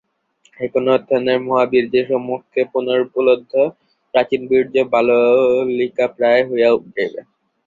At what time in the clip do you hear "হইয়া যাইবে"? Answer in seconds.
6.49-7.21